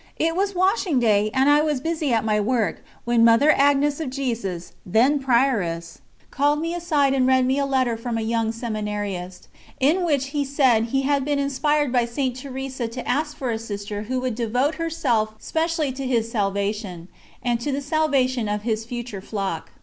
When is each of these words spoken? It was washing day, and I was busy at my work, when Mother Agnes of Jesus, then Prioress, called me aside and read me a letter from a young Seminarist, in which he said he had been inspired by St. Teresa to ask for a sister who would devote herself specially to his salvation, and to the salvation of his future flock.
It 0.17 0.35
was 0.35 0.55
washing 0.55 0.99
day, 0.99 1.29
and 1.31 1.47
I 1.47 1.61
was 1.61 1.79
busy 1.79 2.11
at 2.11 2.25
my 2.25 2.39
work, 2.41 2.83
when 3.05 3.23
Mother 3.23 3.51
Agnes 3.55 3.99
of 3.99 4.09
Jesus, 4.09 4.73
then 4.83 5.19
Prioress, 5.19 6.01
called 6.31 6.59
me 6.59 6.73
aside 6.73 7.13
and 7.13 7.27
read 7.27 7.45
me 7.45 7.59
a 7.59 7.67
letter 7.67 7.95
from 7.95 8.17
a 8.17 8.23
young 8.23 8.51
Seminarist, 8.51 9.47
in 9.79 10.03
which 10.03 10.29
he 10.29 10.43
said 10.43 10.85
he 10.85 11.03
had 11.03 11.23
been 11.23 11.37
inspired 11.37 11.91
by 11.91 12.05
St. 12.05 12.35
Teresa 12.35 12.87
to 12.87 13.07
ask 13.07 13.37
for 13.37 13.51
a 13.51 13.59
sister 13.59 14.01
who 14.01 14.19
would 14.21 14.33
devote 14.33 14.73
herself 14.81 15.35
specially 15.37 15.91
to 15.91 16.07
his 16.07 16.31
salvation, 16.31 17.07
and 17.43 17.59
to 17.59 17.71
the 17.71 17.79
salvation 17.79 18.49
of 18.49 18.63
his 18.63 18.85
future 18.85 19.21
flock. 19.21 19.69